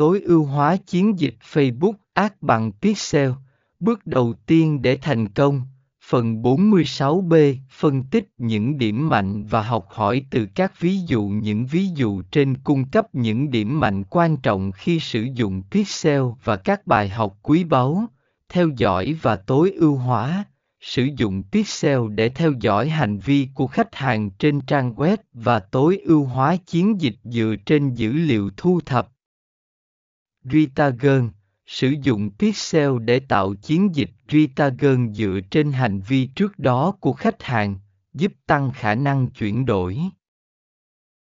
tối 0.00 0.20
ưu 0.20 0.44
hóa 0.44 0.76
chiến 0.76 1.18
dịch 1.18 1.34
Facebook 1.52 1.92
Ads 2.12 2.34
bằng 2.40 2.72
Pixel. 2.72 3.30
Bước 3.80 4.06
đầu 4.06 4.32
tiên 4.46 4.82
để 4.82 4.98
thành 5.02 5.28
công. 5.28 5.62
Phần 6.08 6.42
46B 6.42 7.54
phân 7.70 8.02
tích 8.02 8.28
những 8.38 8.78
điểm 8.78 9.08
mạnh 9.08 9.44
và 9.44 9.62
học 9.62 9.86
hỏi 9.90 10.24
từ 10.30 10.46
các 10.54 10.80
ví 10.80 10.98
dụ 11.06 11.22
những 11.22 11.66
ví 11.66 11.86
dụ 11.94 12.22
trên 12.22 12.56
cung 12.56 12.84
cấp 12.84 13.14
những 13.14 13.50
điểm 13.50 13.80
mạnh 13.80 14.04
quan 14.04 14.36
trọng 14.36 14.72
khi 14.72 15.00
sử 15.00 15.26
dụng 15.34 15.62
Pixel 15.70 16.22
và 16.44 16.56
các 16.56 16.86
bài 16.86 17.08
học 17.08 17.38
quý 17.42 17.64
báu, 17.64 18.06
theo 18.48 18.68
dõi 18.76 19.16
và 19.22 19.36
tối 19.36 19.70
ưu 19.70 19.96
hóa 19.96 20.44
sử 20.80 21.08
dụng 21.16 21.42
pixel 21.52 22.00
để 22.14 22.28
theo 22.28 22.52
dõi 22.60 22.88
hành 22.88 23.18
vi 23.18 23.48
của 23.54 23.66
khách 23.66 23.94
hàng 23.94 24.30
trên 24.30 24.60
trang 24.60 24.94
web 24.94 25.16
và 25.32 25.58
tối 25.58 26.00
ưu 26.04 26.24
hóa 26.24 26.56
chiến 26.56 27.00
dịch 27.00 27.16
dựa 27.24 27.54
trên 27.66 27.94
dữ 27.94 28.12
liệu 28.12 28.50
thu 28.56 28.80
thập. 28.86 29.08
Retargeting 30.44 31.30
Sử 31.66 31.94
dụng 32.02 32.30
pixel 32.38 32.90
để 33.00 33.20
tạo 33.20 33.54
chiến 33.54 33.94
dịch 33.94 34.10
retargeting 34.28 35.14
dựa 35.14 35.40
trên 35.50 35.72
hành 35.72 36.00
vi 36.00 36.26
trước 36.26 36.58
đó 36.58 36.92
của 37.00 37.12
khách 37.12 37.42
hàng, 37.42 37.78
giúp 38.14 38.32
tăng 38.46 38.70
khả 38.74 38.94
năng 38.94 39.28
chuyển 39.28 39.64
đổi. 39.64 39.98